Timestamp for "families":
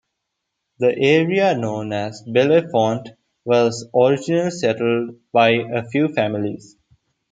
6.07-6.75